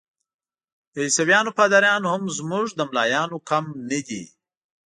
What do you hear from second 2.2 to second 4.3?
زموږ له ملایانو کم نه دي.